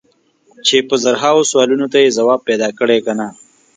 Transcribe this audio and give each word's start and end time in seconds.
چې 0.65 0.77
په 0.87 0.95
زرهاوو 1.03 1.47
سوالونو 1.51 1.85
ته 1.93 1.97
یې 2.03 2.15
ځواب 2.17 2.39
پیدا 2.49 2.69
کړی 2.79 2.97
که 3.05 3.13
نه. 3.19 3.27